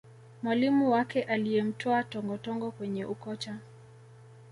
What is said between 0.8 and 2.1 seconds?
wake aliyemtoa